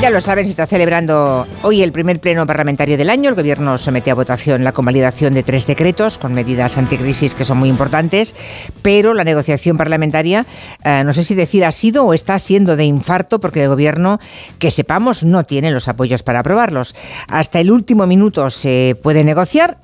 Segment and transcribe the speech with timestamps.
[0.00, 3.30] Ya lo saben, se está celebrando hoy el primer pleno parlamentario del año.
[3.30, 7.56] El Gobierno somete a votación la convalidación de tres decretos con medidas anticrisis que son
[7.56, 8.34] muy importantes,
[8.82, 10.44] pero la negociación parlamentaria,
[10.84, 14.20] eh, no sé si decir ha sido o está siendo de infarto, porque el Gobierno,
[14.58, 16.94] que sepamos, no tiene los apoyos para aprobarlos.
[17.28, 19.78] Hasta el último minuto se puede negociar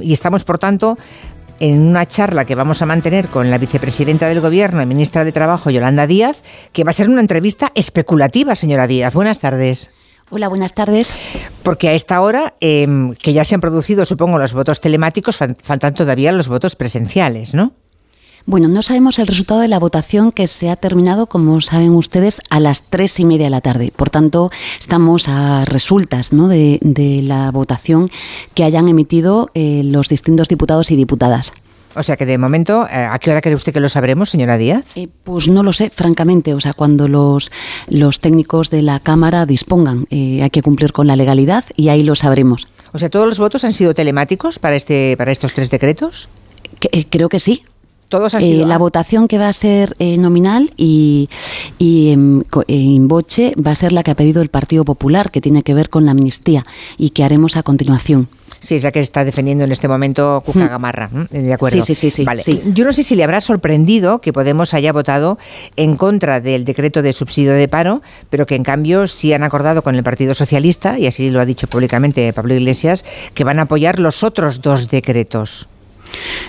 [0.00, 0.96] y estamos, por tanto,
[1.60, 5.32] en una charla que vamos a mantener con la vicepresidenta del Gobierno y ministra de
[5.32, 6.42] Trabajo, Yolanda Díaz,
[6.72, 9.14] que va a ser una entrevista especulativa, señora Díaz.
[9.14, 9.90] Buenas tardes.
[10.30, 11.14] Hola, buenas tardes.
[11.62, 15.94] Porque a esta hora, em, que ya se han producido, supongo, los votos telemáticos, faltan
[15.94, 17.72] todavía los votos presenciales, ¿no?
[18.48, 22.40] Bueno, no sabemos el resultado de la votación que se ha terminado, como saben ustedes,
[22.48, 23.92] a las tres y media de la tarde.
[23.94, 26.48] Por tanto, estamos a resultas ¿no?
[26.48, 28.10] de, la votación
[28.54, 31.52] que hayan emitido eh, los distintos diputados y diputadas.
[31.94, 34.56] O sea que de momento, eh, ¿a qué hora cree usted que lo sabremos, señora
[34.56, 34.86] Díaz?
[34.94, 36.54] Eh, pues no lo sé, francamente.
[36.54, 37.52] O sea, cuando los,
[37.88, 42.14] los técnicos de la Cámara dispongan, hay que cumplir con la legalidad y ahí lo
[42.14, 42.66] sabremos.
[42.94, 46.30] O sea, ¿todos los votos han sido telemáticos para, este, para estos tres decretos?
[47.10, 47.62] creo que sí.
[48.08, 51.28] Todos eh, la votación que va a ser eh, nominal y,
[51.78, 55.62] y en, boche va a ser la que ha pedido el Partido Popular, que tiene
[55.62, 56.64] que ver con la amnistía
[56.96, 58.28] y que haremos a continuación.
[58.60, 60.68] Sí, es la que está defendiendo en este momento Cuca hmm.
[60.68, 61.10] Gamarra.
[61.30, 61.82] De acuerdo.
[61.82, 62.42] Sí, sí, sí, vale.
[62.72, 65.36] Yo no sé si le habrá sorprendido que Podemos haya votado
[65.76, 69.82] en contra del decreto de subsidio de paro, pero que en cambio sí han acordado
[69.82, 73.62] con el Partido Socialista, y así lo ha dicho públicamente Pablo Iglesias, que van a
[73.62, 75.68] apoyar los otros dos decretos.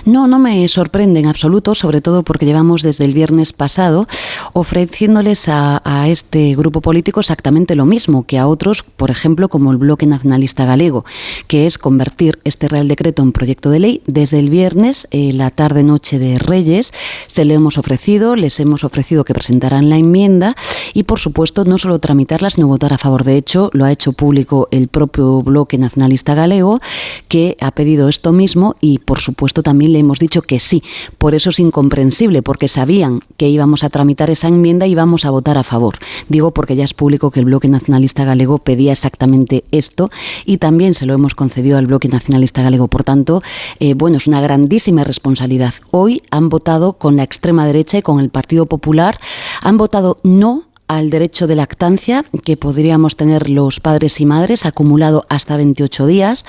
[0.05, 4.07] No, no me sorprende en absoluto, sobre todo porque llevamos desde el viernes pasado
[4.53, 9.77] ofreciéndoles a, este grupo político exactamente lo mismo que a otros, por ejemplo, como el
[9.77, 11.05] Bloque Nacionalista Galego,
[11.47, 14.01] que es convertir este Real Decreto en proyecto de ley.
[14.07, 16.93] Desde el viernes, eh, la tarde-noche de Reyes,
[17.27, 20.55] se le hemos ofrecido, les hemos ofrecido que presentaran la enmienda
[20.93, 23.23] y, por supuesto, no solo tramitarla, sino votar a favor.
[23.23, 26.79] De hecho, lo ha hecho público el propio Bloque Nacionalista Galego,
[27.27, 30.83] que ha pedido esto mismo y, por supuesto, también le hemos dicho que sí.
[31.17, 35.29] Por eso es incomprensible, porque sabían que íbamos a tramitar esa enmienda y íbamos a
[35.29, 35.97] votar a favor.
[36.27, 40.09] Digo porque ya es público que el Bloque Nacionalista Galego pedía exactamente esto
[40.45, 42.87] y también se lo hemos concedido al Bloque Nacionalista Galego.
[42.87, 43.41] Por tanto,
[43.79, 45.73] eh, bueno, es una grandísima responsabilidad.
[45.91, 49.19] Hoy han votado con la extrema derecha y con el Partido Popular,
[49.61, 55.25] han votado no al derecho de lactancia que podríamos tener los padres y madres acumulado
[55.29, 56.45] hasta 28 días.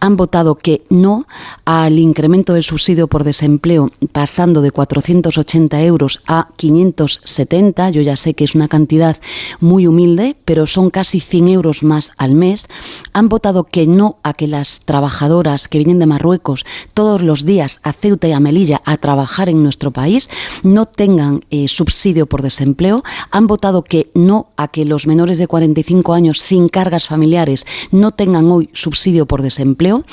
[0.00, 1.26] Han votado que no
[1.64, 7.90] al incremento del subsidio por desempleo pasando de 480 euros a 570.
[7.90, 9.16] Yo ya sé que es una cantidad
[9.60, 12.66] muy humilde, pero son casi 100 euros más al mes.
[13.12, 17.78] Han votado que no a que las trabajadoras que vienen de Marruecos todos los días
[17.84, 20.28] a Ceuta y a Melilla a trabajar en nuestro país
[20.64, 23.04] no tengan eh, subsidio por desempleo.
[23.30, 28.10] Han votado que no a que los menores de 45 años sin cargas familiares no
[28.10, 30.04] tengan hoy subsidio por desempleo,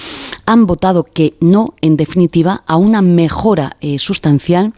[0.45, 4.73] han votado que no, en definitiva, a una mejora eh, sustancial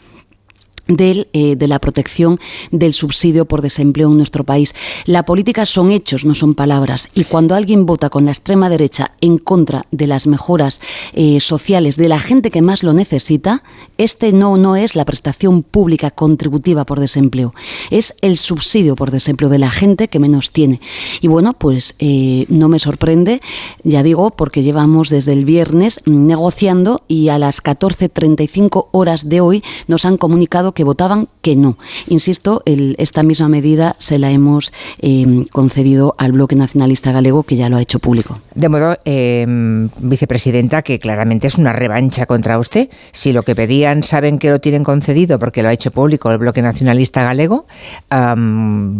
[0.87, 2.39] del, eh, de la protección
[2.71, 4.73] del subsidio por desempleo en nuestro país.
[5.05, 7.09] La política son hechos, no son palabras.
[7.13, 10.81] Y cuando alguien vota con la extrema derecha en contra de las mejoras
[11.13, 13.63] eh, sociales de la gente que más lo necesita,
[13.97, 17.53] este no, no es la prestación pública contributiva por desempleo,
[17.89, 20.81] es el subsidio por desempleo de la gente que menos tiene.
[21.21, 23.41] Y bueno, pues eh, no me sorprende,
[23.83, 29.63] ya digo, porque llevamos desde el viernes negociando y a las 14.35 horas de hoy
[29.87, 31.77] nos han comunicado que votaban que no.
[32.07, 37.69] Insisto, esta misma medida se la hemos em, concedido al Bloque Nacionalista Galego, que ya
[37.69, 38.39] lo ha hecho público.
[38.55, 42.89] De modo, em, vicepresidenta, que claramente es una revancha contra usted.
[43.11, 46.37] Si lo que pedían saben que lo tienen concedido porque lo ha hecho público el
[46.37, 47.65] Bloque Nacionalista Galego,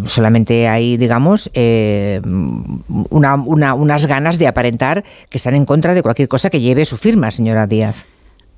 [0.06, 6.50] solamente hay, digamos, em, unas ganas de aparentar que están en contra de cualquier cosa
[6.50, 8.06] que lleve su firma, señora Díaz.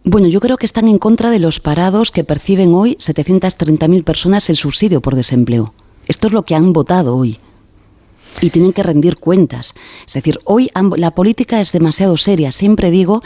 [0.07, 4.47] Bueno, yo creo que están en contra de los parados que perciben hoy 730.000 personas
[4.51, 5.73] el subsidio por desempleo.
[6.07, 7.39] Esto es lo que han votado hoy.
[8.39, 9.73] Y tienen que rendir cuentas.
[10.05, 12.51] Es decir, hoy la política es demasiado seria.
[12.51, 13.21] Siempre digo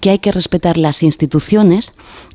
[0.00, 1.94] que hay que respetar las instituciones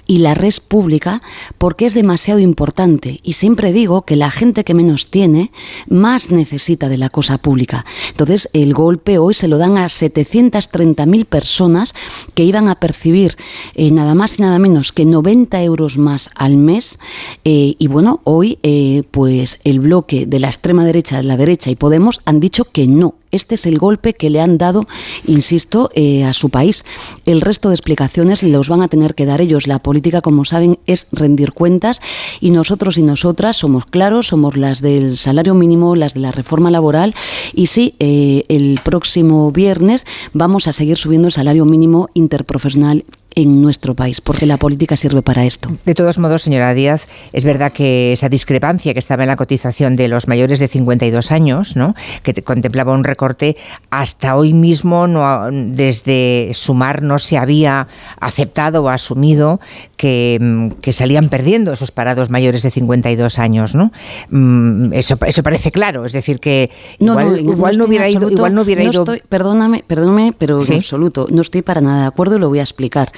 [0.09, 1.21] y la red pública
[1.59, 3.19] porque es demasiado importante.
[3.21, 5.51] Y siempre digo que la gente que menos tiene
[5.87, 7.85] más necesita de la cosa pública.
[8.09, 11.93] Entonces, el golpe hoy se lo dan a 730.000 personas
[12.33, 13.37] que iban a percibir
[13.75, 16.97] eh, nada más y nada menos que 90 euros más al mes.
[17.45, 21.69] Eh, y bueno, hoy, eh, pues el bloque de la extrema derecha, de la derecha
[21.69, 24.87] y Podemos han dicho que no este es el golpe que le han dado,
[25.27, 25.91] insisto,
[26.25, 26.83] a su país.
[27.27, 29.67] El resto de explicaciones los van a tener que dar ellos.
[29.67, 32.01] La política, como saben, es rendir cuentas
[32.39, 36.71] y nosotros y nosotras somos claros, somos las del salario mínimo, las de la reforma
[36.71, 37.13] laboral
[37.53, 43.61] Y sí, eh, el próximo viernes vamos a seguir subiendo el salario mínimo interprofesional en
[43.61, 45.71] nuestro país, porque la política sirve para esto.
[45.85, 49.95] De todos modos, señora Díaz, es verdad que esa discrepancia que estaba en la cotización
[49.95, 51.95] de los mayores de 52 años, ¿no?
[52.23, 53.55] que contemplaba un recorte,
[53.91, 57.87] hasta hoy mismo no, desde Sumar no se había
[58.19, 59.59] aceptado o asumido
[59.95, 63.75] que, mm, que salían perdiendo esos parados mayores de 52 años.
[63.75, 63.91] ¿no?
[64.29, 68.29] Mm, eso, eso parece claro, es decir, que igual no, igual no, hubiera ido...
[68.29, 69.05] Igual no hubiera ido...
[69.29, 72.63] perdóname, perdóname, pero en absoluto, no estoy para nada de acuerdo y lo voy a
[72.63, 73.11] explicar.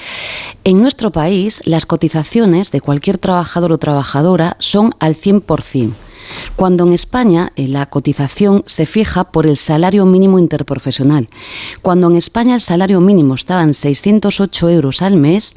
[0.64, 5.94] En nuestro país, las cotizaciones de cualquier trabajador o trabajadora son al 100%.
[6.56, 11.30] Cuando en España eh, la cotización se fija por el salario mínimo interprofesional.
[11.82, 15.56] Cuando en España el salario mínimo estaba en 608 euros al mes,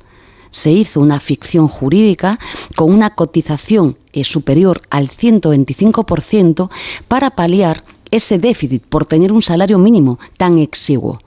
[0.50, 2.38] se hizo una ficción jurídica
[2.76, 6.70] con una cotización eh, superior al 125%
[7.08, 11.18] para paliar ese déficit por tener un salario mínimo tan exiguo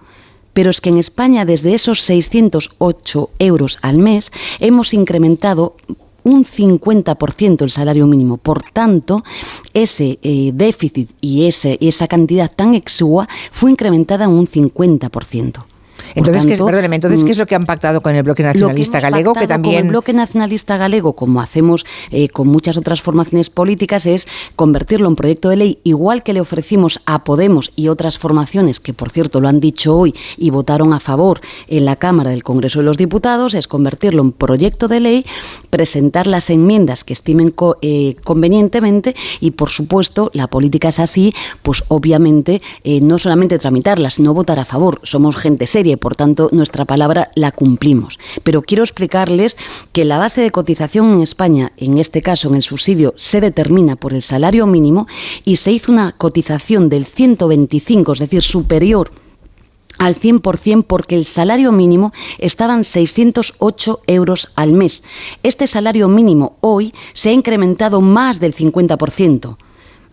[0.57, 5.75] pero es que en España desde esos 608 euros al mes hemos incrementado
[6.23, 8.37] un 50% el salario mínimo.
[8.37, 9.23] Por tanto,
[9.75, 15.63] ese eh, déficit y esa cantidad tan exigua fue incrementada en un 50%.
[16.15, 19.33] Entonces, ¿qué, entonces, ¿qué es lo que han pactado con el Bloque Nacionalista Galego?
[19.33, 19.75] Que también...
[19.75, 25.07] Con el Bloque Nacionalista Galego, como hacemos eh, con muchas otras formaciones políticas, es convertirlo
[25.07, 29.09] en proyecto de ley, igual que le ofrecimos a Podemos y otras formaciones, que por
[29.09, 32.85] cierto lo han dicho hoy y votaron a favor en la Cámara del Congreso de
[32.85, 35.25] los Diputados, es convertirlo en proyecto de ley,
[35.69, 41.33] presentar las enmiendas que estimen eh, convenientemente y, por supuesto, la política es así,
[41.63, 44.99] pues obviamente eh, no solamente tramitarlas, sino votar a favor.
[45.03, 48.19] Somos gente seria por tanto nuestra palabra la cumplimos.
[48.43, 49.55] Pero quiero explicarles
[49.93, 53.95] que la base de cotización en España, en este caso en el subsidio, se determina
[53.95, 55.07] por el salario mínimo
[55.45, 59.11] y se hizo una cotización del 125, es decir, superior
[59.97, 65.03] al 100% porque el salario mínimo estaba en 608 euros al mes.
[65.43, 69.57] Este salario mínimo hoy se ha incrementado más del 50%.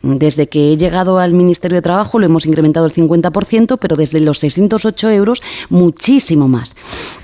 [0.05, 4.21] Desde que he llegado al Ministerio de Trabajo lo hemos incrementado el 50%, pero desde
[4.21, 6.75] los 608 euros muchísimo más.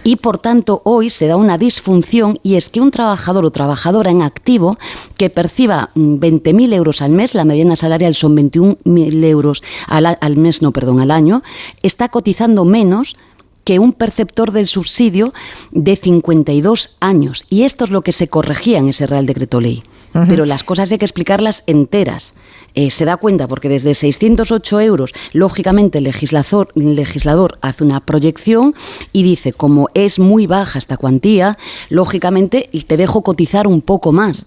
[0.02, 4.10] Y por tanto hoy se da una disfunción y es que un trabajador o trabajadora
[4.10, 4.78] en activo
[5.18, 10.36] que perciba 20.000 mm, euros al mes, la mediana salarial son 21.000 euros al, al
[10.38, 11.42] mes, no, perdón, al año,
[11.82, 13.16] está cotizando menos
[13.64, 15.34] que un perceptor del subsidio
[15.70, 17.44] de 52 años.
[17.50, 19.82] Y esto es lo que se corregía en ese Real Decreto Ley.
[20.12, 22.34] Pero las cosas hay que explicarlas enteras.
[22.74, 28.00] Eh, se da cuenta porque desde 608 euros, lógicamente el legislador, el legislador hace una
[28.00, 28.74] proyección
[29.12, 31.58] y dice, como es muy baja esta cuantía,
[31.88, 34.46] lógicamente te dejo cotizar un poco más.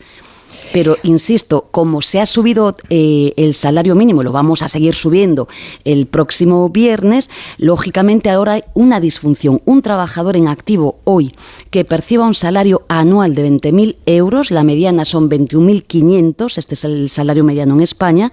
[0.72, 5.48] Pero, insisto, como se ha subido eh, el salario mínimo, lo vamos a seguir subiendo
[5.84, 9.62] el próximo viernes, lógicamente ahora hay una disfunción.
[9.66, 11.34] Un trabajador en activo hoy
[11.70, 17.10] que perciba un salario anual de 20.000 euros, la mediana son 21.500, este es el
[17.10, 18.32] salario mediano en España,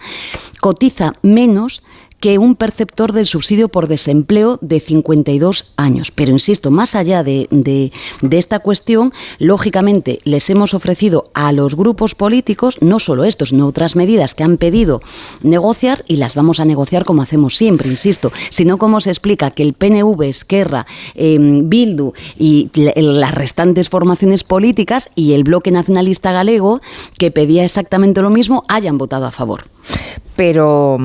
[0.61, 1.83] cotiza menos
[2.21, 6.11] que un perceptor del subsidio por desempleo de 52 años.
[6.11, 7.49] Pero insisto, más allá de,
[8.31, 13.97] esta cuestión, lógicamente les hemos ofrecido a los grupos políticos no solo esto, sino otras
[13.97, 15.01] medidas que han pedido
[15.43, 19.63] negociar y las vamos a negociar como hacemos siempre, insisto, sino como se explica que
[19.63, 26.81] el PNV, Esquerra, em, Bildu y las restantes formaciones políticas y el bloque nacionalista galego,
[27.19, 29.65] que pedía exactamente lo mismo, hayan votado a favor.
[30.37, 30.99] Pero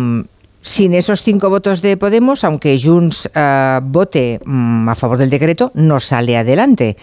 [0.66, 5.72] sin esos cinco votos de Podemos, aunque Junts uh, vote um, a favor del decreto,
[5.76, 6.98] no sale adelante.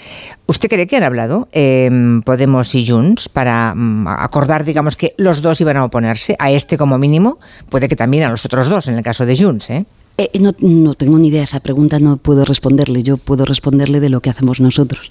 [0.47, 1.89] ¿Usted cree que han hablado eh,
[2.25, 6.77] Podemos y Junts para um, acordar, digamos, que los dos iban a oponerse a este
[6.77, 7.39] como mínimo?
[7.71, 9.87] Puede que también a los otros dos, en el caso de Junts, ¿eh?
[10.19, 14.11] Eh, no, no, tengo ni idea, esa pregunta no puedo responderle, yo puedo responderle de
[14.11, 15.11] lo que hacemos nosotros.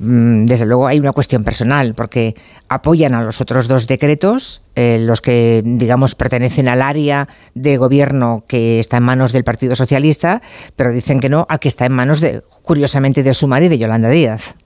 [0.00, 2.34] Mm, desde luego hay una cuestión personal, porque
[2.68, 8.42] apoyan a los otros dos decretos, eh, los que, digamos, pertenecen al área de gobierno
[8.48, 10.42] que está en manos del Partido Socialista,
[10.74, 13.78] pero dicen que no al que está en manos, de, curiosamente, de Sumar y de
[13.78, 14.56] Yolanda Díaz.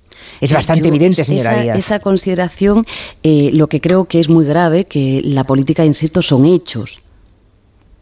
[0.41, 1.79] Es eh, bastante evidente, señora Díaz.
[1.79, 2.87] Esa consideración,
[3.23, 7.04] lo que creo que es muy grave, que la política, insisto, son hechos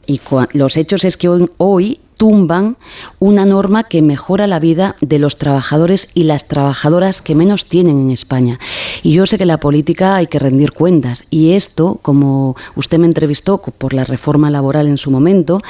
[0.06, 0.20] y
[0.52, 1.28] los hechos es que
[1.58, 2.76] hoy, tumban
[3.18, 7.98] una norma que mejora la vida de los trabajadores y las trabajadoras que menos tienen
[7.98, 8.60] en España.
[9.02, 11.24] Y yo sé que la política hay que rendir cuentas.
[11.30, 15.60] Y esto, como usted me entrevistó por la reforma laboral en su momento,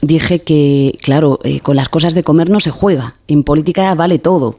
[0.00, 3.14] dije que, claro, eh, con las cosas de comer no se juega.
[3.28, 4.58] En política vale todo.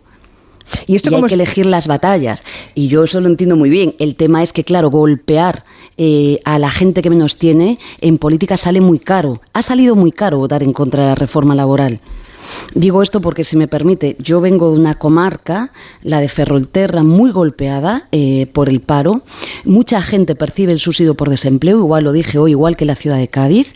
[0.88, 2.44] ¿Y, esto hay que elegir las batallas.
[2.76, 3.96] Y yo eso lo entiendo muy bien.
[4.00, 5.66] El tema es que, claro, golpear
[5.98, 9.42] eh, a la gente que menos tiene en política sale muy caro.
[9.54, 12.00] Ha salido muy caro votar en contra de la reforma laboral.
[12.74, 15.72] Digo esto porque, si me permite, yo vengo de una comarca,
[16.02, 19.24] la de Ferrolterra, muy golpeada eh, por el paro.
[19.64, 23.18] Mucha gente percibe el subsidio por desempleo, igual lo dije hoy, igual que la ciudad
[23.18, 23.76] de Cádiz,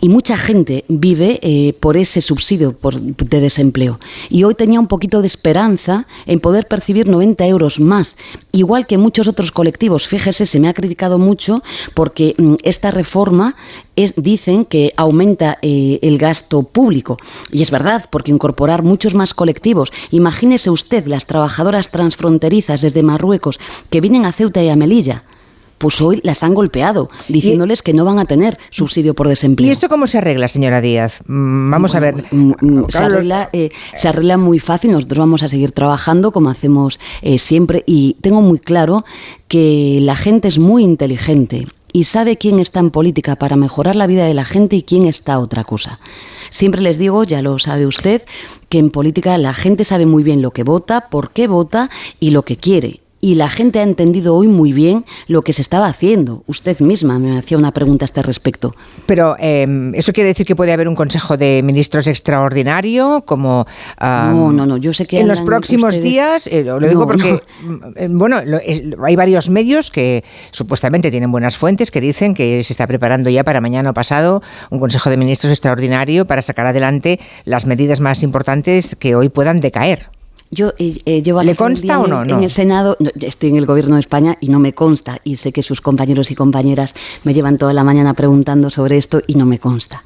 [0.00, 3.98] y mucha gente vive eh, por ese subsidio de desempleo.
[4.28, 8.16] Y hoy tenía un poquito de esperanza en poder percibir 90 euros más,
[8.52, 10.06] igual que muchos otros colectivos.
[10.06, 11.62] Fíjese, se me ha criticado mucho
[11.94, 13.56] porque mm, esta reforma
[14.16, 17.16] dicen que aumenta eh, el gasto público.
[17.50, 19.92] Y es verdad, porque incorporar muchos más colectivos.
[20.10, 23.58] Imagínese usted las trabajadoras transfronterizas desde Marruecos
[23.90, 25.24] que vienen a Ceuta y a Melilla
[25.78, 29.68] pues hoy las han golpeado, diciéndoles que no van a tener subsidio por desempleo.
[29.68, 31.20] ¿Y esto cómo se arregla, señora Díaz?
[31.26, 32.24] Mm, vamos a ver.
[32.30, 36.50] Mm, mm, se, arregla, eh, se, arregla, muy fácil, nosotros vamos a seguir trabajando como
[36.50, 39.04] hacemos eh, siempre y tengo muy claro
[39.48, 44.06] que la gente es muy inteligente y sabe quién está en política para mejorar la
[44.06, 45.98] vida de la gente y quién está otra cosa.
[46.50, 48.20] Siempre les digo, ya lo sabe usted,
[48.68, 51.88] que en política la gente sabe muy bien lo que vota, por qué vota
[52.20, 55.60] y lo que quiere y la gente ha entendido hoy muy bien lo que se
[55.60, 56.44] estaba haciendo.
[56.46, 58.76] Usted misma me hacía una pregunta a este respecto.
[59.04, 63.66] Pero em, eso quiere decir que puede haber un Consejo de Ministros extraordinario, como
[64.00, 64.76] no, no, no.
[64.76, 66.46] Yo sé que en los próximos días.
[66.46, 71.90] Eh, lo digo porque mm, eh, bueno, hay varios medios que supuestamente tienen buenas fuentes
[71.90, 74.40] que dicen que se está preparando ya para mañana o pasado
[74.70, 79.58] un Consejo de Ministros extraordinario para sacar adelante las medidas más importantes que hoy puedan
[79.58, 80.15] decaer.
[80.50, 83.96] Yo eh, eh, llevo ¿Le consta o no, en, el Senado, estoy en el Gobierno
[83.96, 87.58] de España y no me consta, y sé que sus compañeros y compañeras me llevan
[87.58, 90.04] toda la mañana preguntando sobre esto y no me consta.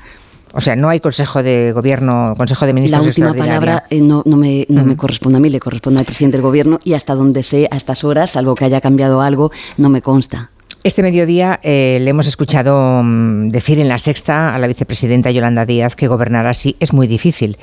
[0.52, 3.04] O sea, no hay Consejo de Gobierno, Consejo de Ministros.
[3.04, 6.06] La última palabra eh, no, no, me, no me corresponde a mí, le corresponde al
[6.06, 9.52] presidente del Gobierno y hasta donde sé, a estas horas, salvo que haya cambiado algo,
[9.76, 10.50] no me consta.
[10.82, 15.94] Este mediodía le hemos escuchado mm, decir en la sexta a la vicepresidenta Yolanda Díaz
[15.94, 17.58] que gobernar así es muy difícil.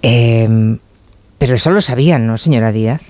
[0.00, 0.78] Eh,
[1.38, 3.02] pero eso lo sabían, ¿no, señora Díaz?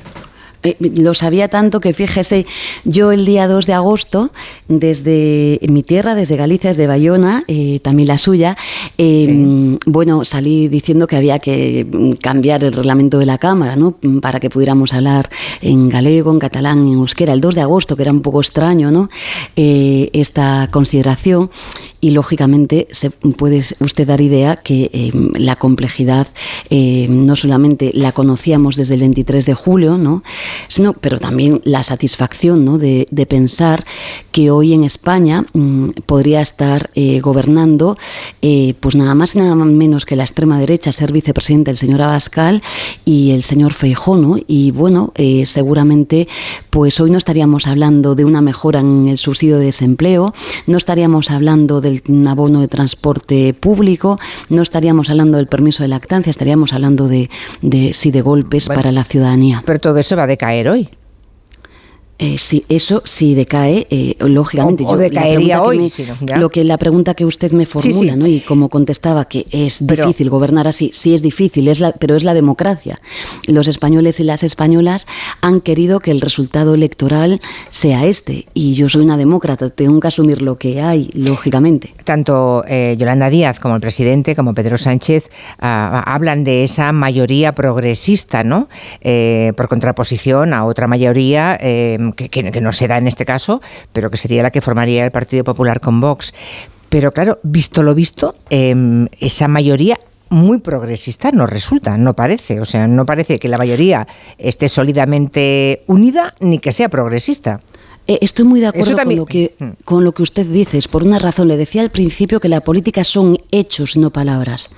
[0.66, 2.46] Eh, lo sabía tanto que fíjese,
[2.84, 4.30] yo el día 2 de agosto,
[4.68, 8.56] desde mi tierra, desde Galicia, desde Bayona, eh, también la suya,
[8.98, 13.96] eh, bueno, salí diciendo que había que cambiar el reglamento de la Cámara, ¿no?
[14.20, 15.30] Para que pudiéramos hablar
[15.60, 17.32] en galego, en catalán, en euskera.
[17.32, 19.08] El 2 de agosto, que era un poco extraño, ¿no?
[19.56, 21.50] esta consideración
[22.06, 26.28] y lógicamente se puede usted dar idea que la complejidad
[26.70, 30.22] no solamente la conocíamos desde el 23 de julio, ¿no?
[30.68, 32.78] sino, pero también la satisfacción ¿no?
[32.78, 33.84] de, pensar
[34.30, 37.96] que hoy en España mm, podría estar eh, gobernando
[38.40, 42.02] eh, pues nada más y nada menos que la extrema derecha, ser vicepresidente el señor
[42.02, 42.62] Abascal
[43.04, 46.28] y el señor Feijón, y bueno, eh, seguramente
[46.70, 50.34] pues hoy no estaríamos hablando de una mejora en el subsidio de desempleo,
[50.66, 51.95] no estaríamos hablando del
[52.26, 57.30] abono de transporte público, no estaríamos hablando del permiso de lactancia, estaríamos hablando de,
[57.62, 59.62] de sí, de golpes para la ciudadanía.
[59.64, 60.88] Pero todo eso va a caer hoy.
[62.18, 64.84] Eh, sí, eso sí decae, eh, lógicamente.
[64.86, 65.92] O, decaería hoy.
[66.38, 68.26] lo que la pregunta que usted me formula, ¿no?
[68.26, 72.24] Y como contestaba que es difícil gobernar así, sí es difícil, es la, pero es
[72.24, 72.96] la democracia.
[73.46, 75.06] Los españoles y las españolas
[75.42, 80.08] han querido que el resultado electoral sea este, y yo soy una demócrata, tengo que
[80.08, 81.92] asumir lo que hay, lógicamente.
[82.04, 87.52] Tanto eh, Yolanda Díaz como el presidente, como Pedro Sánchez, ah, hablan de esa mayoría
[87.52, 88.68] progresista, ¿no?
[89.56, 91.58] por contraposición a otra mayoría
[92.12, 93.60] que, no se da en este caso,
[93.92, 96.32] pero que sería la que formaría el Partido Popular con Vox.
[96.88, 99.98] Pero claro, visto lo visto, em, esa mayoría
[100.28, 102.60] muy progresista no resulta, no parece.
[102.60, 104.06] O sea, no parece que la mayoría
[104.38, 107.60] esté sólidamente unida ni que sea progresista.
[108.06, 109.68] Eh, estoy muy de acuerdo con lo, que, mm.
[109.84, 110.78] con lo que usted dice.
[110.78, 111.48] Es por una razón.
[111.48, 114.70] Le decía al principio que la política son hechos, no palabras.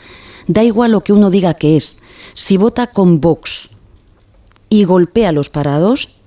[0.47, 2.00] Da igual lo que uno diga que es.
[2.35, 3.70] Si vota con Vox
[4.70, 6.17] y golpea a los parados,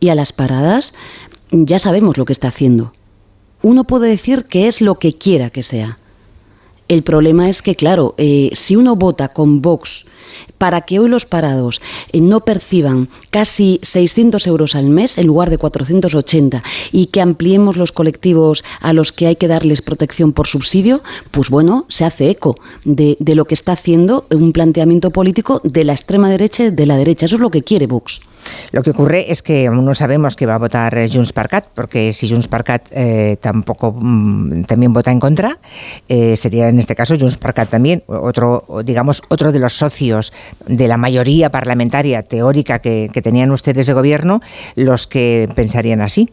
[0.00, 0.92] y a las paradas,
[1.50, 2.92] ya sabemos lo que está haciendo.
[3.62, 5.98] Uno puede decir que es lo que quiera que sea.
[6.86, 10.04] El problema es que, claro, eh, si uno vota con Vox
[10.58, 11.80] para que hoy los parados
[12.12, 17.78] eh, no perciban casi 600 euros al mes en lugar de 480 y que ampliemos
[17.78, 22.28] los colectivos a los que hay que darles protección por subsidio, pues bueno, se hace
[22.28, 26.70] eco de, de lo que está haciendo un planteamiento político de la extrema derecha y
[26.70, 27.24] de la derecha.
[27.24, 28.20] Eso es lo que quiere Vox.
[28.72, 32.12] Lo que ocurre es que aún no sabemos que va a votar Junts per porque
[32.12, 35.58] si Junts per eh, tampoco mm, también vota en contra,
[36.08, 40.32] sería en este caso Junts per también, otro, digamos, otro de los socios
[40.66, 44.40] de la mayoría parlamentaria teórica que, que tenían ustedes de gobierno,
[44.74, 46.30] los que pensarían así.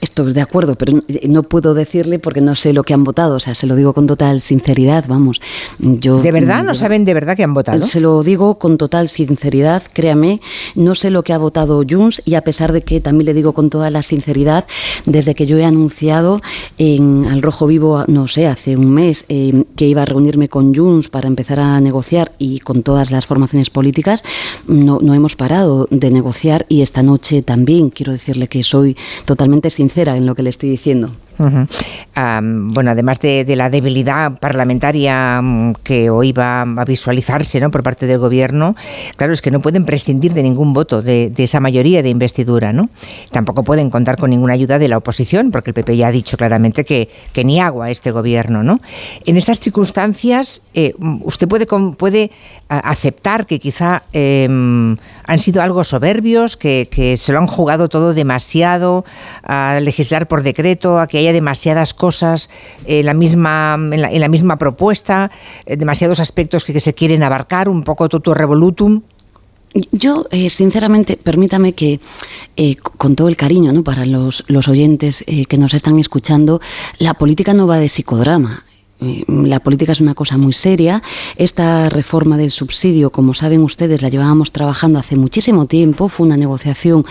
[0.00, 3.36] Estoy de acuerdo, pero no puedo decirle porque no sé lo que han votado.
[3.36, 5.40] O sea, se lo digo con total sinceridad, vamos.
[5.78, 6.62] Yo, ¿De verdad?
[6.62, 7.84] ¿No saben de verdad que han votado?
[7.84, 10.40] Se lo digo con total sinceridad, créame.
[10.74, 13.52] No sé lo que ha votado Junts y a pesar de que también le digo
[13.52, 14.66] con toda la sinceridad,
[15.06, 16.40] desde que yo he anunciado
[16.78, 20.74] en Al Rojo Vivo, no sé, hace un mes, eh, que iba a reunirme con
[20.74, 24.22] Junts para empezar a negociar y con todas las formaciones políticas,
[24.66, 29.70] no, no hemos parado de negociar y esta noche también quiero decirle que soy totalmente
[29.72, 31.10] sincera en lo que le estoy diciendo
[31.44, 37.70] bueno, además de, la debilidad parlamentaria mm, que hoy va a visualizarse ¿no?
[37.70, 38.76] por parte del gobierno,
[39.16, 42.88] claro, es que no pueden prescindir de ningún voto de, esa mayoría de investidura, ¿no?
[43.32, 46.36] Tampoco pueden contar con ninguna ayuda de la oposición, porque el PP ya ha dicho
[46.36, 48.80] claramente que, que ni agua este gobierno, ¿no?
[49.26, 50.94] En estas circunstancias, eh,
[51.24, 52.30] ¿usted puede, puede
[52.68, 58.14] aceptar que quizá em, han sido algo soberbios, que, que se lo han jugado todo
[58.14, 59.04] demasiado
[59.42, 62.50] a legislar por decreto, a que haya demasiadas cosas
[62.86, 65.30] en la misma, en la, misma propuesta,
[65.66, 69.02] eh, demasiados aspectos que, se quieren abarcar, un poco toto revolutum.
[69.90, 72.00] Yo, eh, sinceramente, permítame que,
[72.56, 73.82] eh, con todo el cariño ¿no?
[73.82, 76.60] para los, los oyentes que nos están escuchando,
[76.98, 78.64] la política no va de psicodrama.
[79.28, 81.02] La política es una cosa muy seria.
[81.36, 86.08] Esta reforma del subsidio, como saben ustedes, la llevábamos trabajando hace muchísimo tiempo.
[86.08, 87.04] Fue una negociación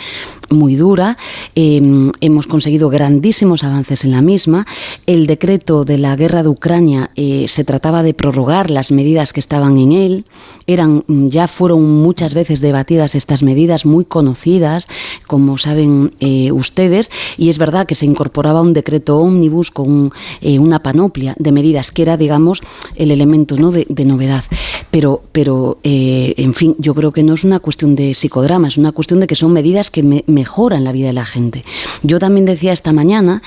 [0.50, 1.18] muy dura.
[1.56, 4.66] Em, hemos conseguido grandísimos avances en la misma.
[5.06, 9.40] El decreto de la guerra de Ucrania eh, se trataba de prorrogar las medidas que
[9.40, 10.26] estaban en él.
[10.68, 14.88] Eran, mm, ya fueron muchas veces debatidas estas medidas, muy conocidas,
[15.28, 20.60] como saben eh, ustedes, y es verdad que se incorporaba un decreto ómnibus con eh,
[20.60, 22.62] una panoplia de medidas, que era, digamos,
[22.96, 23.72] el elemento ¿no?
[23.72, 24.44] de, novedad.
[24.92, 28.92] Pero, pero en fin, yo creo que no es una cuestión de psicodrama, es una
[28.92, 31.64] cuestión de que son medidas que me mejoran la vida de la gente.
[32.04, 33.42] Yo también decía esta mañana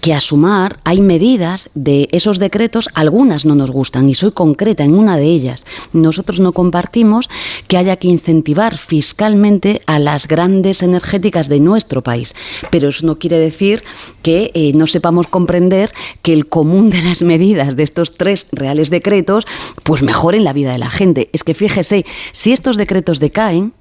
[0.00, 4.84] que a sumar hay medidas de esos decretos, algunas no nos gustan y soy concreta
[4.84, 5.64] en una de ellas.
[5.92, 7.28] Nosotros no compartimos
[7.68, 12.34] que haya que incentivar fiscalmente a las grandes energéticas de nuestro país,
[12.70, 13.82] pero eso no quiere decir
[14.22, 18.90] que eh, no sepamos comprender que el común de las medidas de estos tres reales
[18.90, 19.46] decretos
[19.82, 21.30] pues mejoren la vida de la gente.
[21.32, 23.72] Es que fíjese, si estos decretos decaen,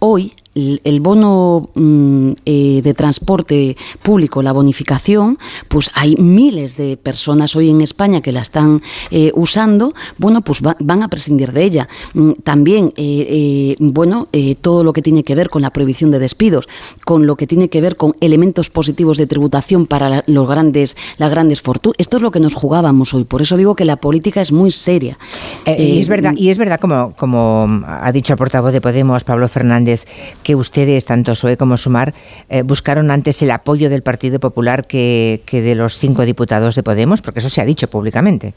[0.00, 5.38] hoy el bono mm, eh, de transporte público, la bonificación,
[5.68, 10.60] pues hay miles de personas hoy en España que la están eh, usando, bueno, pues
[10.62, 11.88] van a prescindir de ella.
[12.14, 14.28] Mm, también, eh, bueno,
[14.60, 16.68] todo lo que tiene que ver con la prohibición de despidos,
[17.04, 21.30] con lo que tiene que ver con elementos positivos de tributación para los grandes, las
[21.30, 21.96] grandes fortunas.
[21.98, 23.24] Esto es lo que nos jugábamos hoy.
[23.24, 25.18] Por eso digo que la política es muy seria.
[25.66, 29.48] y es verdad, y es verdad como, como ha dicho el portavoz de Podemos, Pablo
[29.48, 30.04] Fernández,
[30.42, 32.14] que ustedes, tanto SOE como Sumar,
[32.48, 36.82] eh, buscaron antes el apoyo del Partido Popular que, que de los cinco diputados de
[36.82, 38.54] Podemos, porque eso se ha dicho públicamente.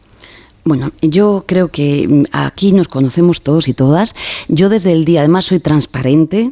[0.66, 4.16] Bueno, yo creo que mm, aquí nos conocemos todos y todas.
[4.48, 6.52] Yo desde el día, además, soy transparente,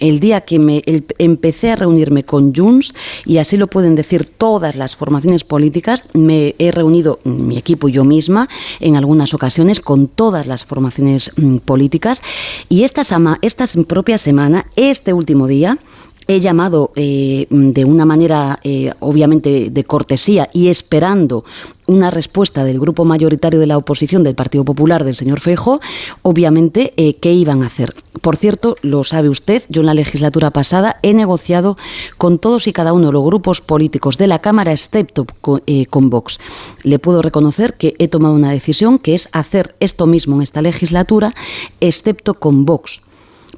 [0.00, 0.82] el día que me
[1.18, 6.54] empecé a reunirme con Junts, y así lo pueden decir todas las formaciones políticas, me
[6.58, 8.48] he reunido mm, mi equipo y yo misma
[8.80, 12.22] en algunas ocasiones con todas las formaciones mm, políticas,
[12.68, 13.02] y esta,
[13.42, 15.78] esta propia semana, este último día,
[16.26, 21.44] he llamado eh, de una manera eh, obviamente de cortesía y esperando
[21.86, 25.80] una respuesta del grupo mayoritario de la oposición del Partido Popular del señor Feijo,
[26.22, 27.94] obviamente, eh, ¿qué iban a hacer?
[28.20, 31.76] Por cierto, lo sabe usted, yo en la legislatura pasada he negociado
[32.18, 36.08] con todos y cada uno de los grupos políticos de la Cámara, excepto con, con
[36.08, 36.38] Vox.
[36.84, 40.62] Le puedo reconocer que he tomado una decisión que es hacer esto mismo en esta
[40.62, 41.32] legislatura,
[41.80, 43.02] excepto con Vox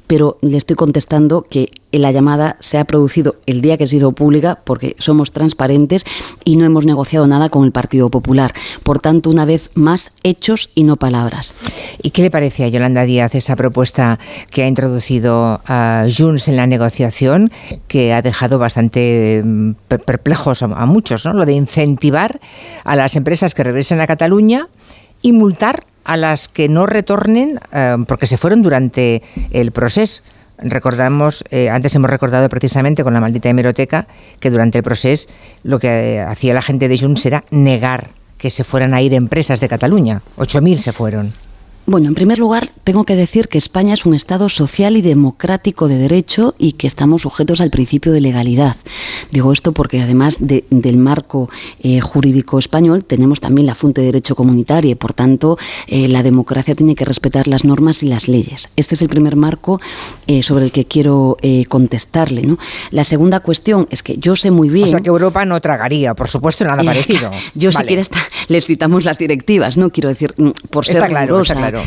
[0.07, 4.11] pero le estoy contestando que la llamada se ha producido el día que ha sido
[4.11, 6.03] pública porque somos transparentes
[6.43, 8.53] y no hemos negociado nada con el Partido Popular.
[8.83, 11.53] Por tanto, una vez más, hechos y no palabras.
[12.01, 14.19] ¿Y qué le parece a Yolanda Díaz esa propuesta
[14.51, 17.51] que ha introducido a Junts en la negociación,
[17.87, 19.71] que ha dejado bastante mm,
[20.05, 21.33] perplejos a muchos, ¿no?
[21.33, 22.39] Lo de incentivar
[22.83, 24.67] a las empresas que regresen a Cataluña
[25.21, 30.21] y multar a las que no retornen eh, porque se fueron durante el proceso.
[30.57, 34.07] Recordamos, eh, antes hemos recordado precisamente con la maldita hemeroteca
[34.39, 35.27] que durante el proceso
[35.63, 39.59] lo que hacía la gente de Junts era negar que se fueran a ir empresas
[39.59, 40.21] de Cataluña.
[40.37, 41.44] 8.000 se fueron.
[41.87, 45.87] Bueno, en primer lugar, tengo que decir que España es un Estado social y democrático
[45.87, 48.75] de derecho y que estamos sujetos al principio de legalidad.
[49.31, 51.47] Digo esto porque además del marco
[51.83, 56.23] eh, jurídico español tenemos también la fuente de derecho comunitario y por tanto eh, la
[56.23, 58.69] democracia tiene que respetar las normas y las leyes.
[58.75, 59.79] Este es el primer marco
[60.25, 61.37] eh, sobre el que quiero
[61.69, 62.41] contestarle.
[62.41, 62.57] ¿no?
[62.89, 64.87] La segunda cuestión es que yo sé muy bien...
[64.87, 67.29] O sea que Europa no tragaría, por supuesto, nada parecido.
[67.53, 68.09] Yo si quieres
[68.47, 69.89] les citamos las directivas, ¿no?
[69.91, 71.43] Quiero decir, mm, por ser claro,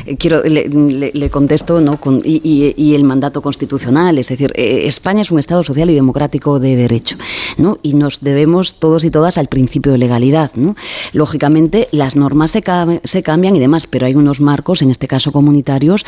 [0.07, 2.01] eh, quiero, le, contesto ¿no?
[2.01, 6.59] Con, y, el mandato constitucional, es decir, eh, España es un Estado social y democrático
[6.59, 7.17] de derecho,
[7.57, 7.79] ¿no?
[7.83, 10.51] y nos debemos todos y todas al principio de legalidad.
[10.55, 10.75] ¿no?
[11.13, 16.05] Lógicamente, las normas se, cambian y demás, pero hay unos marcos, en este caso comunitarios,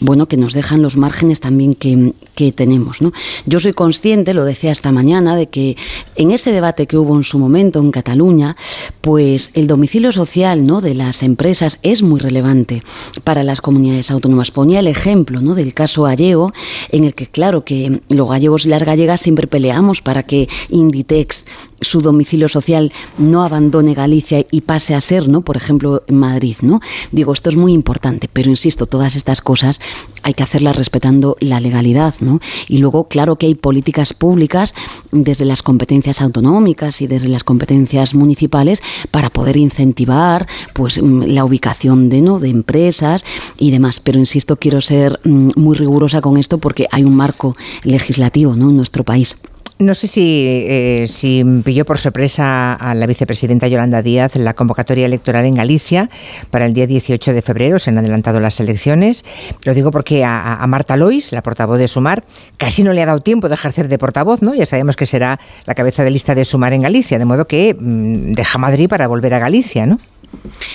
[0.00, 3.00] bueno, que nos dejan los márgenes también que, que tenemos.
[3.00, 3.12] ¿no?
[3.46, 5.76] Yo soy consciente, lo decía esta mañana, de que
[6.16, 8.56] en ese debate que hubo en su momento en Cataluña,
[9.00, 10.80] pues el domicilio social ¿no?
[10.80, 12.82] de las empresas es muy relevante
[13.24, 14.50] para las comunidades autónomas.
[14.50, 15.54] Ponía el ejemplo ¿no?
[15.54, 16.52] del caso gallego,
[16.90, 21.46] en el que claro que los gallegos y las gallegas siempre peleamos para que Inditex
[21.84, 25.42] su domicilio social no abandone Galicia y pase a ser, ¿no?
[25.42, 26.80] Por ejemplo, en Madrid, ¿no?
[27.12, 29.80] Digo, esto es muy importante, pero insisto, todas estas cosas
[30.22, 32.40] hay que hacerlas respetando la legalidad, ¿no?
[32.68, 34.74] Y luego, claro que hay políticas públicas
[35.12, 41.44] desde las competencias autonómicas y desde las competencias municipales para poder incentivar, pues, mm, la
[41.44, 42.38] ubicación de, ¿no?
[42.38, 43.24] de empresas
[43.58, 44.00] y demás.
[44.00, 48.70] Pero insisto, quiero ser mm, muy rigurosa con esto porque hay un marco legislativo, ¿no?
[48.70, 49.36] En nuestro país.
[49.84, 55.04] No sé si, eh, si pilló por sorpresa a la vicepresidenta Yolanda Díaz la convocatoria
[55.04, 56.08] electoral en Galicia
[56.50, 57.78] para el día 18 de febrero.
[57.78, 59.26] Se han adelantado las elecciones.
[59.66, 62.24] Lo digo porque a, Marta Lois, la portavoz de Sumar,
[62.56, 64.54] casi no le ha dado tiempo de ejercer de portavoz, ¿no?
[64.54, 67.76] Ya sabemos que será la cabeza de lista de Sumar en Galicia, de modo que
[67.78, 69.98] mm, deja Madrid para volver a Galicia, ¿no?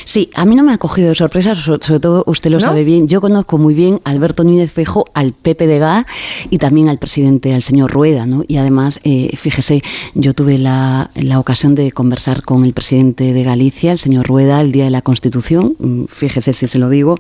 [0.06, 3.08] Sí, a mí no me ha cogido de sorpresa, sobre todo usted lo sabe bien.
[3.08, 6.06] Yo conozco muy bien a Alberto Núñez Fejo, al Pepe de Gá
[6.50, 8.44] y también al presidente, al señor Rueda, ¿no?
[8.48, 9.84] Y además, eh, fíjese,
[10.16, 14.72] yo tuve la, ocasión de conversar con el presidente de Galicia, el señor Rueda, el
[14.72, 17.18] día de la Constitución, mm, fíjese si se lo digo,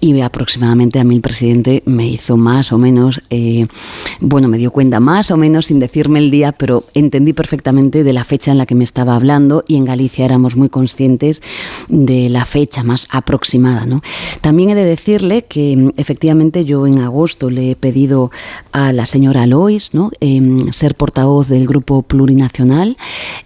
[0.00, 3.66] y aproximadamente a mí el presidente me hizo más o menos, eh,
[4.20, 8.12] bueno, me dio cuenta más o menos sin decirme el día, pero entendí perfectamente de
[8.12, 11.42] la fecha en la que me estaba hablando y en Galicia éramos muy conscientes
[11.88, 13.86] de la fecha más aproximada.
[13.86, 14.00] ¿no?
[14.40, 18.30] También he de decirle que mm, efectivamente yo en agosto le he pedido
[18.72, 20.10] a la señora Lois ¿no?
[20.20, 22.96] Em, ser portavoz del grupo plurinacional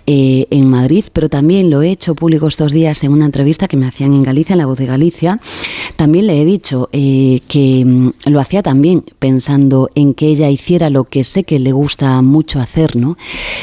[0.07, 3.77] eh, en Madrid, pero también lo he hecho público estos días en una entrevista que
[3.77, 5.41] me hacían en Galicia, en La Voz de Galicia.
[5.97, 10.91] También le he dicho eh, que mm, lo hacía también pensando en que ella hiciera
[10.91, 13.17] lo que sé que le gusta mucho hacer, ¿no?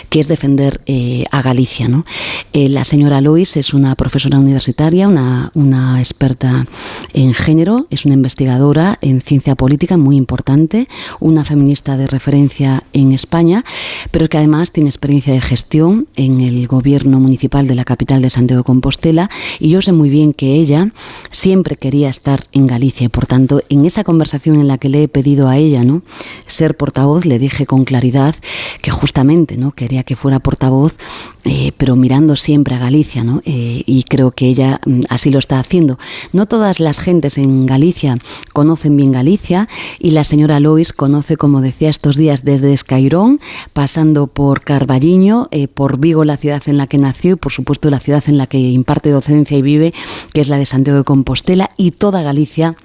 [0.10, 1.88] que es defender eh, a Galicia.
[1.88, 2.06] ¿no?
[2.54, 6.66] la señora Lois es una profesora universitaria universitaria, una, experta
[7.14, 10.88] en género, es una investigadora en ciencia política muy importante,
[11.20, 13.64] una feminista de referencia en España,
[14.12, 18.30] pero que además tiene experiencia de gestión en el gobierno municipal de la capital de
[18.30, 20.92] Santiago de Compostela y yo sé muy bien que ella
[21.32, 25.04] siempre quería estar en Galicia y por tanto en esa conversación en la que le
[25.04, 26.04] he pedido a ella no
[26.46, 28.36] ser portavoz le dije con claridad
[28.82, 30.98] que justamente no quería que fuera portavoz
[31.46, 33.42] eh, pero mirando siempre a Galicia ¿no?
[33.46, 35.98] Eh, y creo que ella mm, así lo está haciendo.
[36.32, 38.18] No todas las gentes en Galicia
[38.54, 39.68] conocen bien Galicia
[40.00, 43.40] y la señora Lois conoce, como decía estos días, desde Escairón,
[43.74, 47.90] pasando por Carballiño, eh, por Vigo, la ciudad en la que nació y por supuesto
[47.90, 49.94] la ciudad en la que imparte docencia y vive,
[50.34, 52.76] que es la de Santiago de Compostela, y toda Galicia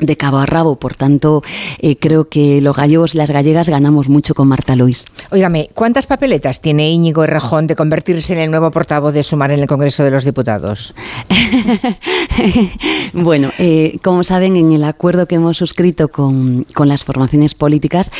[0.00, 0.76] de cabo a rabo.
[0.76, 1.42] Por tanto,
[1.78, 5.04] eh, creo que los gallegos y las gallegas ganamos mucho con Marta Lois.
[5.30, 9.60] Óigame, ¿cuántas papeletas tiene Íñigo Errejón de convertirse en el nuevo portavoz de Sumar en
[9.60, 10.94] el Congreso de los Diputados?
[13.12, 18.10] bueno, eh, como saben, en el acuerdo que hemos suscrito con, con las formaciones políticas,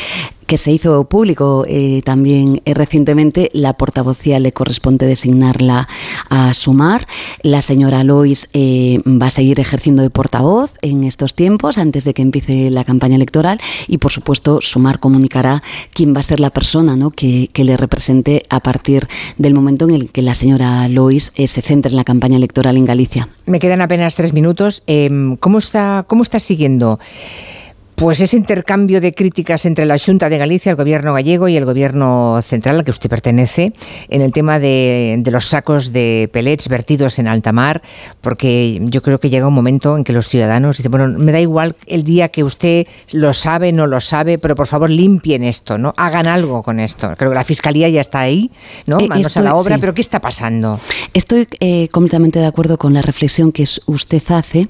[0.47, 3.51] que se hizo público eh, también eh, recientemente.
[3.53, 5.87] La portavocía le corresponde designarla
[6.29, 7.05] a Sumar.
[7.43, 12.13] La señora Lois eh, va a seguir ejerciendo de portavoz en estos tiempos, antes de
[12.13, 13.59] que empiece la campaña electoral.
[13.87, 15.61] Y, por supuesto, Sumar comunicará
[15.93, 17.11] quién va a ser la persona ¿no?
[17.11, 19.07] que, que, le represente a partir
[19.37, 22.85] del momento en el que la señora Lois se centre en la campaña electoral en
[22.85, 23.27] Galicia.
[23.45, 24.83] Me quedan apenas tres minutos.
[24.87, 26.99] Em, ¿Cómo está, cómo está siguiendo?
[27.97, 31.65] Pues ese intercambio de críticas entre la Junta de Galicia, el gobierno gallego y el
[31.65, 33.73] gobierno central al que usted pertenece
[34.09, 37.81] en el tema de, los sacos de pellets vertidos en alta mar,
[38.21, 41.39] porque yo creo que llega un momento en que los ciudadanos dicen, bueno, me da
[41.39, 45.79] igual el día que usted lo sabe, no lo sabe, pero por favor limpien esto,
[45.79, 45.95] ¿no?
[45.97, 47.15] Hagan algo con esto.
[47.17, 48.51] Creo que la Fiscalía ya está ahí,
[48.85, 48.99] ¿no?
[48.99, 50.79] Eh, Manos a la obra, pero ¿qué está pasando?
[51.15, 54.67] Estoy eh, completamente de acuerdo con la reflexión que usted hace.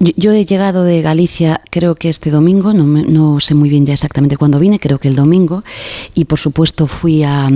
[0.00, 4.36] yo he llegado de Galicia, creo que este domingo, no, sé muy bien ya exactamente
[4.36, 5.64] cuándo vine, creo que el domingo,
[6.14, 7.48] y por supuesto fui a,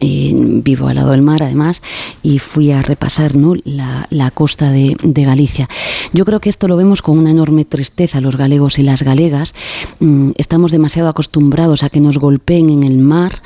[0.00, 1.82] vivo al lado del mar además,
[2.22, 3.54] y fui a repasar ¿no?
[3.64, 5.68] la, costa de, Galicia.
[6.12, 9.54] Yo creo que esto lo vemos con una enorme tristeza los galegos y las galegas.
[9.98, 13.42] Mm, estamos demasiado acostumbrados a que nos golpeen en el mar,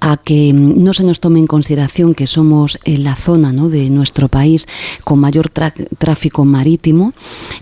[0.00, 3.68] a que mm, no se nos tome en consideración que somos la zona ¿no?
[3.68, 4.66] de nuestro país
[5.04, 7.12] con mayor tráfico marítimo,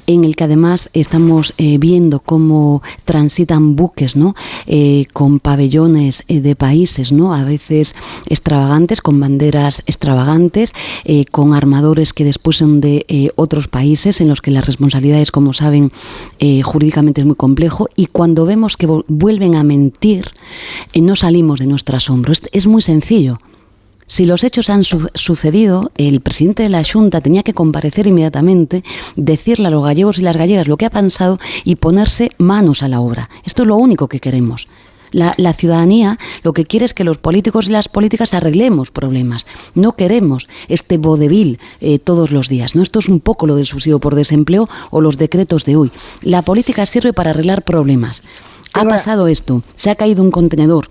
[0.07, 4.35] en el que además estamos eh, viendo cómo transitan buques ¿no?
[4.67, 7.35] Eh, con pabellones eh, de países, ¿no?
[7.35, 7.95] a veces
[8.37, 10.73] extravagantes, con banderas extravagantes,
[11.05, 15.31] eh, con armadores que después son de eh, otros países en los que las responsabilidades,
[15.31, 15.91] como saben,
[16.39, 17.89] eh, jurídicamente es muy complejo.
[17.97, 20.31] Y cuando vemos que vuelven a mentir,
[20.95, 22.33] no salimos de nuestro asombro.
[22.53, 23.39] Es, muy sencillo.
[24.07, 28.85] Si los hechos han sucedido, el presidente de la Junta tenía que comparecer inmediatamente,
[29.17, 32.89] decirle a los gallegos y las gallegas lo que ha pensado y ponerse manos a
[32.89, 33.29] la obra.
[33.45, 34.69] Esto es lo único que queremos.
[35.11, 39.47] La, ciudadanía lo que quiere es que los políticos y las políticas arreglemos problemas.
[39.75, 42.75] No queremos este vodevil eh, todos los días.
[42.75, 42.83] ¿no?
[42.83, 45.93] Esto es un poco lo del subsidio por desempleo o los decretos de hoy.
[46.23, 48.23] La política sirve para arreglar problemas.
[48.73, 50.91] Ha pasado esto, se ha caído un contenedor,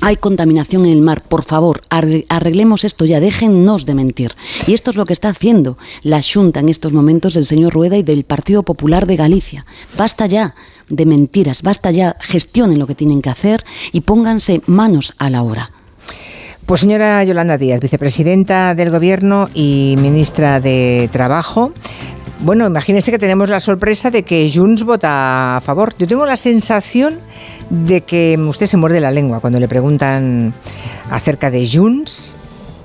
[0.00, 4.34] hay contaminación en el mar, por favor, arreglemos esto ya, déjennos de mentir.
[4.66, 7.96] Y esto es lo que está haciendo la Junta en estos momentos del señor Rueda
[7.96, 9.66] y del Partido Popular de Galicia.
[9.96, 10.54] Basta ya
[10.88, 15.42] de mentiras, basta ya, gestionen lo que tienen que hacer y pónganse manos a la
[15.42, 15.70] obra.
[16.64, 21.72] Pues señora Yolanda Díaz, vicepresidenta del Gobierno y ministra de Trabajo,
[22.40, 25.92] bueno, imagínense que tenemos la sorpresa de que Junts vota a favor.
[25.98, 27.18] Yo tengo la sensación
[27.70, 30.54] de que usted se muerde la lengua cuando le preguntan
[31.10, 32.36] acerca de Junts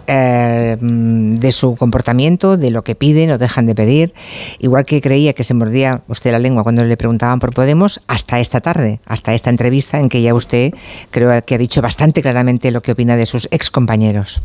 [0.05, 4.13] eh, de su comportamiento, de lo que piden o dejan de pedir,
[4.59, 8.41] igual que creía que se mordía usted la lengua cuando le preguntaban por Podemos, hasta
[8.41, 10.73] esta tarde, hasta esta entrevista en que ya usted
[11.09, 14.41] creo que ha dicho bastante claramente lo que opina de sus ex compañeros.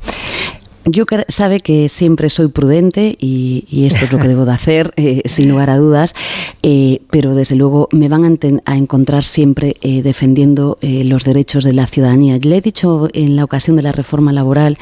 [0.90, 5.22] Yo sabe que siempre soy prudente y, esto es lo que debo de hacer, eh,
[5.26, 6.14] sin lugar a dudas,
[6.62, 11.86] eh, pero desde luego me van a, encontrar siempre eh, defendiendo los derechos de la
[11.86, 12.38] ciudadanía.
[12.38, 14.78] Le he dicho en la ocasión de la reforma laboral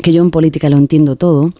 [0.00, 1.52] que yo en política lo entiendo todo,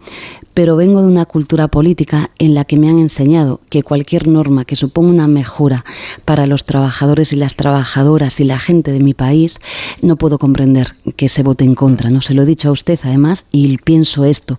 [0.55, 4.65] pero vengo de una cultura política en la que me han enseñado que cualquier norma
[4.65, 5.85] que suponga una mejora
[6.25, 9.61] para los trabajadores y las trabajadoras y la gente de mi país,
[10.03, 12.11] no puedo comprender que se vote en contra.
[12.11, 14.59] No se lo he dicho a usted además y pienso esto.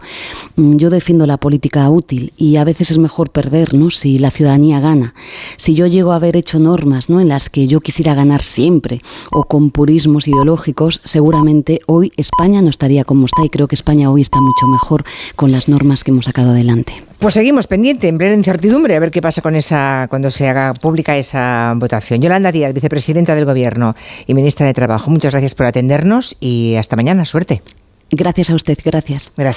[0.56, 3.90] Mm, yo defiendo la política útil y a veces es mejor perder, ¿no?
[3.90, 5.14] Si la ciudadanía gana.
[5.58, 7.20] Si yo llego a haber hecho normas, ¿no?
[7.20, 9.02] En las que yo quisiera ganar siempre
[9.32, 14.10] o con purismos ideológicos, seguramente hoy España no estaría como está y creo que España
[14.10, 15.04] hoy está mucho mejor
[15.36, 16.94] con las normas más que hemos sacado adelante.
[17.20, 20.74] Pues seguimos pendiente, en plena incertidumbre, a ver qué pasa con esa cuando se haga
[20.74, 22.22] pública esa votación.
[22.22, 26.96] Yolanda Díaz, vicepresidenta del Gobierno y ministra de Trabajo, muchas gracias por atendernos y hasta
[26.96, 27.26] mañana.
[27.26, 27.62] Suerte.
[28.12, 29.32] Gracias a usted, gracias.
[29.38, 29.50] Gracias.